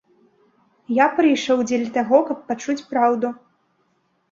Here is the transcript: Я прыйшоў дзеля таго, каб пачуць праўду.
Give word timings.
Я 1.03 1.07
прыйшоў 1.19 1.61
дзеля 1.69 1.93
таго, 1.99 2.23
каб 2.31 2.37
пачуць 2.49 2.79
праўду. 2.95 3.27